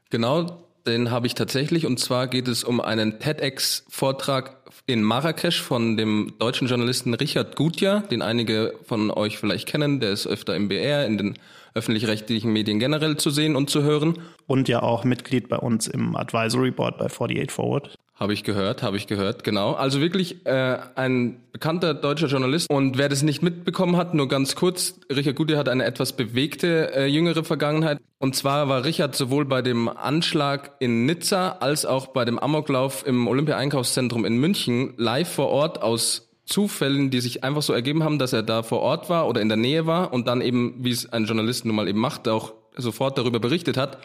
Genau, 0.09 0.70
den 0.87 1.11
habe 1.11 1.27
ich 1.27 1.35
tatsächlich. 1.35 1.87
Und 1.87 1.99
zwar 1.99 2.29
geht 2.29 2.49
es 2.49 2.65
um 2.65 2.81
einen 2.81 3.19
TEDx-Vortrag 3.19 4.57
in 4.87 5.03
Marrakesch 5.03 5.61
von 5.61 5.97
dem 5.97 6.35
deutschen 6.39 6.69
Journalisten 6.69 7.15
Richard 7.15 7.57
Gutjahr, 7.57 8.01
den 8.03 8.23
einige 8.23 8.75
von 8.85 9.11
euch 9.11 9.39
vielleicht 9.39 9.69
kennen. 9.69 10.01
Der 10.01 10.11
ist 10.11 10.27
öfter 10.27 10.57
im 10.57 10.69
BR, 10.69 11.07
in 11.07 11.19
den 11.19 11.39
öffentlich-rechtlichen 11.75 12.53
Medien 12.53 12.81
generell 12.81 13.17
zu 13.17 13.31
sehen 13.31 13.57
und 13.57 13.71
zu 13.71 13.83
hören. 13.83 14.19
Und 14.47 14.69
ja 14.69 14.83
auch 14.83 15.05
Mitglied 15.05 15.49
bei 15.49 15.59
uns 15.59 15.87
im 15.87 16.17
Advisory 16.17 16.71
Board 16.71 16.99
bei 16.99 17.07
48 17.07 17.51
Forward. 17.51 17.95
Habe 18.21 18.35
ich 18.35 18.45
gehört, 18.45 18.83
habe 18.83 18.99
ich 18.99 19.07
gehört, 19.07 19.45
genau. 19.45 19.73
Also 19.73 20.03
wirklich 20.03 20.45
äh, 20.45 20.77
ein 20.95 21.41
bekannter 21.53 21.95
deutscher 21.95 22.27
Journalist. 22.27 22.69
Und 22.69 22.99
wer 22.99 23.09
das 23.09 23.23
nicht 23.23 23.43
mitbekommen 23.43 23.97
hat, 23.97 24.13
nur 24.13 24.29
ganz 24.29 24.55
kurz, 24.55 25.01
Richard 25.11 25.37
Gute 25.37 25.57
hat 25.57 25.71
eine 25.71 25.87
etwas 25.87 26.13
bewegte 26.13 26.95
äh, 26.95 27.07
jüngere 27.07 27.45
Vergangenheit. 27.45 27.99
Und 28.19 28.37
zwar 28.37 28.69
war 28.69 28.85
Richard 28.85 29.17
sowohl 29.17 29.47
bei 29.47 29.63
dem 29.63 29.89
Anschlag 29.89 30.73
in 30.81 31.07
Nizza 31.07 31.57
als 31.61 31.87
auch 31.87 32.09
bei 32.09 32.27
dem 32.27 32.39
Amoklauf 32.39 33.07
im 33.07 33.27
Olympia-Einkaufszentrum 33.27 34.27
in 34.27 34.37
München 34.37 34.93
live 34.99 35.33
vor 35.33 35.49
Ort 35.49 35.81
aus 35.81 36.29
Zufällen, 36.45 37.11
die 37.11 37.21
sich 37.21 37.43
einfach 37.43 37.63
so 37.63 37.73
ergeben 37.73 38.05
haben, 38.05 38.19
dass 38.19 38.35
er 38.35 38.43
da 38.43 38.63
vor 38.63 38.81
Ort 38.81 39.09
war 39.09 39.29
oder 39.29 39.41
in 39.41 39.49
der 39.49 39.57
Nähe 39.57 39.87
war 39.87 40.13
und 40.13 40.29
dann 40.29 40.43
eben, 40.43 40.75
wie 40.81 40.91
es 40.91 41.11
ein 41.11 41.25
Journalist 41.25 41.65
nun 41.65 41.77
mal 41.77 41.89
eben 41.89 42.01
macht, 42.01 42.29
auch 42.29 42.53
sofort 42.77 43.17
darüber 43.17 43.41
berichtet 43.41 43.79
hat. 43.79 43.97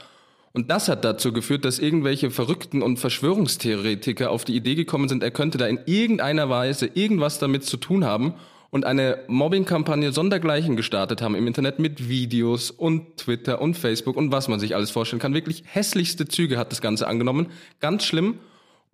Und 0.55 0.71
das 0.71 0.87
hat 0.87 1.03
dazu 1.03 1.33
geführt, 1.33 1.65
dass 1.65 1.79
irgendwelche 1.79 2.31
Verrückten 2.31 2.81
und 2.81 2.97
Verschwörungstheoretiker 2.97 4.31
auf 4.31 4.45
die 4.45 4.55
Idee 4.55 4.75
gekommen 4.75 5.09
sind, 5.09 5.21
er 5.21 5.31
könnte 5.31 5.57
da 5.57 5.67
in 5.67 5.81
irgendeiner 5.85 6.49
Weise 6.49 6.89
irgendwas 6.93 7.39
damit 7.39 7.65
zu 7.65 7.75
tun 7.75 8.05
haben 8.05 8.35
und 8.69 8.85
eine 8.85 9.19
Mobbing-Kampagne 9.27 10.13
sondergleichen 10.13 10.77
gestartet 10.77 11.21
haben 11.21 11.35
im 11.35 11.45
Internet 11.45 11.79
mit 11.79 12.07
Videos 12.07 12.71
und 12.71 13.17
Twitter 13.17 13.61
und 13.61 13.75
Facebook 13.75 14.15
und 14.15 14.31
was 14.31 14.47
man 14.47 14.61
sich 14.61 14.75
alles 14.75 14.91
vorstellen 14.91 15.19
kann. 15.19 15.33
Wirklich 15.33 15.65
hässlichste 15.67 16.25
Züge 16.25 16.57
hat 16.57 16.71
das 16.71 16.79
Ganze 16.79 17.07
angenommen. 17.07 17.47
Ganz 17.81 18.05
schlimm. 18.05 18.39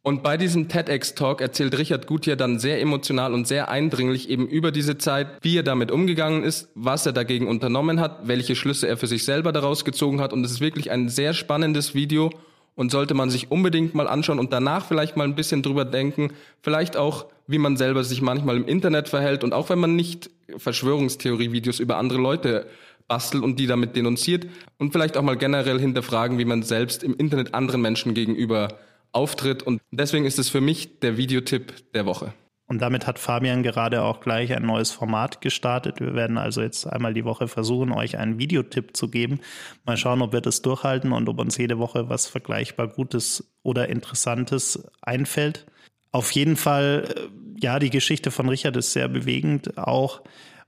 Und 0.04 0.24
bei 0.24 0.36
diesem 0.36 0.68
TEDx-Talk 0.68 1.42
erzählt 1.42 1.78
Richard 1.78 2.08
Gutjahr 2.08 2.36
dann 2.36 2.58
sehr 2.58 2.82
emotional 2.82 3.36
und 3.36 3.48
sehr 3.48 3.70
eindringlich 3.70 4.30
eben 4.30 4.48
über 4.48 4.72
diese 4.72 4.98
Zeit, 4.98 5.28
wie 5.42 5.58
er 5.58 5.64
damit 5.64 5.92
umgegangen 5.92 6.44
ist, 6.44 6.70
was 6.74 7.06
er 7.06 7.14
dagegen 7.14 7.48
unternommen 7.48 8.00
hat, 8.00 8.28
welche 8.28 8.56
Schlüsse 8.56 8.88
er 8.88 8.98
für 8.98 9.06
sich 9.06 9.26
selber 9.26 9.52
daraus 9.52 9.86
gezogen 9.86 10.20
hat. 10.20 10.34
Und 10.34 10.44
es 10.44 10.54
ist 10.54 10.62
wirklich 10.62 10.90
ein 10.90 11.08
sehr 11.08 11.34
spannendes 11.36 11.94
Video 11.94 12.32
und 12.74 12.90
sollte 12.90 13.14
man 13.14 13.30
sich 13.30 13.52
unbedingt 13.52 13.94
mal 13.94 14.08
anschauen 14.08 14.40
und 14.40 14.52
danach 14.52 14.86
vielleicht 14.86 15.18
mal 15.18 15.26
ein 15.26 15.36
bisschen 15.36 15.62
drüber 15.62 15.86
denken, 15.86 16.32
vielleicht 16.64 16.98
auch, 16.98 17.28
wie 17.46 17.60
man 17.60 17.78
selber 17.78 18.04
sich 18.04 18.24
manchmal 18.24 18.58
im 18.58 18.66
Internet 18.66 19.08
verhält 19.08 19.44
und 19.44 19.54
auch 19.54 19.70
wenn 19.70 19.80
man 19.80 19.96
nicht 19.96 20.32
Verschwörungstheorie-Videos 20.58 21.80
über 21.80 21.98
andere 21.98 22.20
Leute 22.20 22.66
bastelt 23.08 23.44
und 23.44 23.60
die 23.60 23.68
damit 23.68 23.96
denunziert 23.96 24.48
und 24.80 24.94
vielleicht 24.94 25.16
auch 25.16 25.22
mal 25.22 25.38
generell 25.38 25.80
hinterfragen, 25.80 26.40
wie 26.40 26.46
man 26.46 26.64
selbst 26.64 27.04
im 27.04 27.16
Internet 27.16 27.54
anderen 27.54 27.82
Menschen 27.82 28.16
gegenüber 28.16 28.70
auftritt. 29.12 29.64
Und 29.64 29.82
deswegen 29.92 30.26
ist 30.26 30.40
es 30.40 30.50
für 30.50 30.62
mich 30.62 31.00
der 31.00 31.18
Videotipp 31.18 31.92
der 31.94 32.06
Woche. 32.06 32.34
Und 32.72 32.82
damit 32.82 33.06
hat 33.06 33.20
Fabian 33.20 33.64
gerade 33.64 34.02
auch 34.02 34.22
gleich 34.22 34.56
ein 34.56 34.66
neues 34.66 34.92
Format 34.92 35.42
gestartet. 35.42 36.00
Wir 36.00 36.14
werden 36.16 36.38
also 36.38 36.62
jetzt 36.62 36.88
einmal 36.88 37.14
die 37.14 37.26
Woche 37.26 37.50
versuchen, 37.50 37.92
euch 37.92 38.18
einen 38.18 38.40
Videotipp 38.40 38.96
zu 38.96 39.10
geben. 39.10 39.42
Mal 39.86 39.98
schauen, 39.98 40.22
ob 40.22 40.32
wir 40.32 40.40
das 40.40 40.62
durchhalten 40.62 41.12
und 41.12 41.28
ob 41.28 41.40
uns 41.40 41.58
jede 41.58 41.80
Woche 41.80 42.08
was 42.08 42.28
vergleichbar 42.28 42.88
Gutes 42.88 43.52
oder 43.62 43.90
Interessantes 43.90 44.88
einfällt. 45.02 45.66
Auf 46.14 46.32
jeden 46.32 46.56
Fall, 46.56 47.14
äh, 47.14 47.62
ja, 47.62 47.78
die 47.78 47.90
Geschichte 47.90 48.32
von 48.32 48.48
Richard 48.48 48.78
ist 48.78 48.94
sehr 48.94 49.10
bewegend, 49.10 49.78
auch 49.78 50.22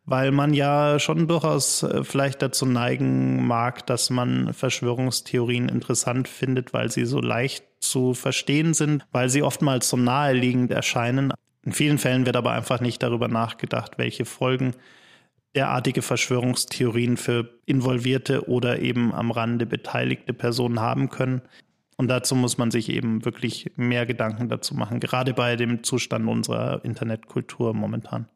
weil 0.05 0.31
man 0.31 0.53
ja 0.53 0.99
schon 0.99 1.29
durchaus 1.29 1.83
äh, 1.83 2.03
vielleicht 2.03 2.41
dazu 2.41 2.65
neigen 2.65 3.47
mag, 3.47 3.85
dass 3.87 4.09
man 4.09 4.53
Verschwörungstheorien 4.53 5.69
interessant 5.69 6.27
findet, 6.27 6.73
weil 6.73 6.91
sie 6.91 7.05
so 7.05 7.21
leicht 7.21 7.63
zu 7.83 8.13
verstehen 8.13 8.73
sind, 8.73 9.05
weil 9.11 9.29
sie 9.29 9.43
oftmals 9.43 9.89
so 9.89 9.97
naheliegend 9.97 10.71
erscheinen. 10.71 11.33
In 11.63 11.73
vielen 11.73 11.97
Fällen 11.97 12.25
wird 12.25 12.35
aber 12.35 12.51
einfach 12.51 12.81
nicht 12.81 13.03
darüber 13.03 13.27
nachgedacht, 13.27 13.97
welche 13.97 14.25
Folgen 14.25 14.73
derartige 15.55 16.01
Verschwörungstheorien 16.01 17.17
für 17.17 17.49
involvierte 17.65 18.47
oder 18.49 18.79
eben 18.79 19.13
am 19.13 19.31
Rande 19.31 19.65
beteiligte 19.65 20.33
Personen 20.33 20.79
haben 20.79 21.09
können. 21.09 21.41
Und 21.95 22.07
dazu 22.07 22.35
muss 22.35 22.57
man 22.57 22.71
sich 22.71 22.89
eben 22.89 23.23
wirklich 23.23 23.71
mehr 23.75 24.05
Gedanken 24.05 24.49
dazu 24.49 24.73
machen, 24.73 24.99
gerade 24.99 25.33
bei 25.33 25.55
dem 25.55 25.83
Zustand 25.83 26.27
unserer 26.27 26.83
Internetkultur 26.83 27.73
momentan. 27.73 28.27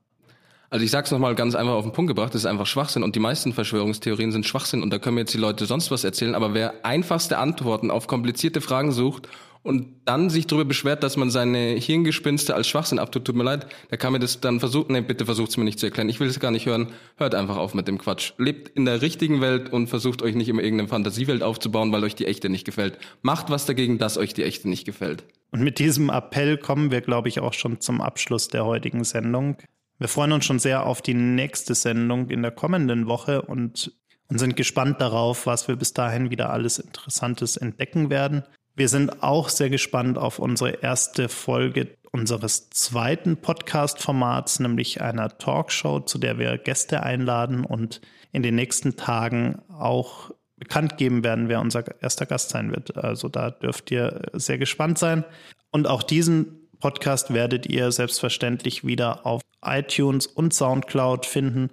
Also 0.70 0.84
ich 0.84 0.92
sag's 0.92 1.12
nochmal 1.12 1.34
ganz 1.36 1.56
einfach 1.56 1.74
auf 1.74 1.86
den 1.86 1.94
Punkt 1.94 2.10
gebracht, 2.10 2.34
das 2.34 2.42
ist 2.42 2.46
einfach 2.46 2.66
Schwachsinn 2.66 3.04
und 3.04 3.16
die 3.16 3.22
meisten 3.22 3.54
Verschwörungstheorien 3.54 4.34
sind 4.34 4.46
Schwachsinn 4.46 4.84
und 4.84 4.92
da 4.92 5.00
können 5.00 5.16
mir 5.16 5.22
jetzt 5.22 5.34
die 5.34 5.38
Leute 5.38 5.66
sonst 5.66 5.92
was 5.92 6.04
erzählen, 6.04 6.36
aber 6.36 6.54
wer 6.54 6.86
einfachste 6.86 7.38
Antworten 7.38 7.90
auf 7.90 8.08
komplizierte 8.08 8.60
Fragen 8.60 8.92
sucht 8.92 9.30
und 9.64 9.88
dann 10.04 10.30
sich 10.30 10.46
darüber 10.46 10.66
beschwert, 10.66 11.04
dass 11.04 11.16
man 11.16 11.30
seine 11.30 11.76
Hirngespinste 11.76 12.54
als 12.54 12.68
Schwachsinn 12.68 13.00
abtut, 13.00 13.24
tut 13.24 13.36
mir 13.36 13.44
leid, 13.44 13.68
der 13.92 13.98
kann 13.98 14.12
mir 14.12 14.20
das 14.20 14.42
dann 14.42 14.60
versuchen, 14.60 14.92
nee, 14.92 15.02
bitte 15.02 15.26
versucht's 15.26 15.56
mir 15.56 15.64
nicht 15.64 15.80
zu 15.80 15.86
erklären, 15.86 16.10
ich 16.10 16.20
will 16.20 16.28
es 16.28 16.40
gar 16.42 16.52
nicht 16.52 16.66
hören, 16.66 16.88
hört 17.16 17.34
einfach 17.34 17.56
auf 17.56 17.74
mit 17.74 17.88
dem 17.88 17.98
Quatsch. 17.98 18.34
Lebt 18.38 18.70
in 18.78 18.84
der 18.84 19.02
richtigen 19.02 19.40
Welt 19.40 19.72
und 19.72 19.88
versucht 19.88 20.22
euch 20.22 20.36
nicht 20.36 20.50
immer 20.50 20.64
irgendeine 20.64 20.90
Fantasiewelt 20.90 21.44
aufzubauen, 21.44 21.94
weil 21.94 22.04
euch 22.04 22.16
die 22.16 22.26
echte 22.26 22.50
nicht 22.50 22.66
gefällt. 22.66 22.98
Macht 23.22 23.50
was 23.50 23.66
dagegen, 23.66 23.98
dass 24.00 24.18
euch 24.18 24.34
die 24.34 24.44
echte 24.44 24.68
nicht 24.68 24.86
gefällt. 24.86 25.24
Und 25.52 25.62
mit 25.62 25.80
diesem 25.80 26.10
Appell 26.10 26.58
kommen 26.58 26.92
wir, 26.92 27.02
glaube 27.02 27.30
ich, 27.30 27.40
auch 27.40 27.54
schon 27.54 27.80
zum 27.80 28.02
Abschluss 28.02 28.50
der 28.50 28.66
heutigen 28.66 29.06
Sendung. 29.06 29.58
Wir 30.00 30.08
freuen 30.08 30.32
uns 30.32 30.46
schon 30.46 30.60
sehr 30.60 30.86
auf 30.86 31.02
die 31.02 31.16
nächste 31.16 31.74
Sendung 31.74 32.30
in 32.30 32.42
der 32.44 32.52
kommenden 32.52 33.08
Woche 33.08 33.42
und, 33.42 33.94
und 34.28 34.38
sind 34.38 34.56
gespannt 34.56 35.02
darauf, 35.02 35.48
was 35.48 35.68
wir 35.68 35.76
bis 35.76 35.94
dahin 35.94 36.30
wieder 36.30 36.52
alles 36.52 36.78
Interessantes 36.78 37.58
entdecken 37.58 38.10
werden. 38.10 38.44
Wir 38.76 38.90
sind 38.90 39.24
auch 39.24 39.50
sehr 39.50 39.72
gespannt 39.72 40.20
auf 40.20 40.38
unsere 40.38 40.84
erste 40.84 41.30
Folge 41.30 41.98
unseres 42.12 42.70
zweiten 42.70 43.38
Podcast-Formats, 43.38 44.60
nämlich 44.60 45.02
einer 45.02 45.38
Talkshow, 45.38 46.00
zu 46.00 46.18
der 46.20 46.38
wir 46.38 46.58
Gäste 46.58 47.04
einladen 47.04 47.66
und 47.66 48.02
in 48.32 48.44
den 48.44 48.56
nächsten 48.56 48.96
Tagen 48.96 49.62
auch 49.70 50.32
bekannt 50.58 50.98
geben 50.98 51.24
werden, 51.24 51.50
wer 51.50 51.60
unser 51.60 51.84
erster 52.02 52.26
Gast 52.26 52.50
sein 52.50 52.72
wird. 52.72 52.98
Also 52.98 53.30
da 53.30 53.52
dürft 53.52 53.92
ihr 53.92 54.22
sehr 54.34 54.58
gespannt 54.58 54.98
sein. 54.98 55.26
Und 55.72 55.88
auch 55.88 56.04
diesen 56.04 56.70
Podcast 56.80 57.34
werdet 57.34 57.66
ihr 57.68 57.92
selbstverständlich 57.92 58.86
wieder 58.86 59.26
auf 59.26 59.42
iTunes 59.64 60.28
und 60.28 60.54
SoundCloud 60.54 61.26
finden. 61.26 61.70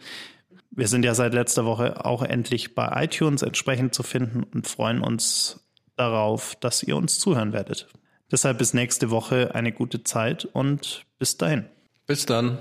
Wir 0.71 0.89
sind 0.89 1.05
ja 1.05 1.15
seit 1.15 1.35
letzter 1.35 1.65
Woche 1.65 2.05
auch 2.05 2.23
endlich 2.23 2.75
bei 2.75 3.05
iTunes 3.05 3.43
entsprechend 3.43 3.95
zu 3.95 4.03
finden 4.03 4.43
und 4.43 4.67
freuen 4.67 5.01
uns 5.01 5.61
darauf, 5.97 6.57
dass 6.57 6.83
ihr 6.83 6.97
uns 6.97 7.19
zuhören 7.19 7.53
werdet. 7.53 7.89
Deshalb 8.31 8.59
bis 8.59 8.75
nächste 8.75 9.11
Woche 9.11 9.55
eine 9.55 9.71
gute 9.71 10.03
Zeit 10.03 10.45
und 10.45 11.05
bis 11.19 11.37
dahin. 11.37 11.67
Bis 12.07 12.27
dann. 12.27 12.59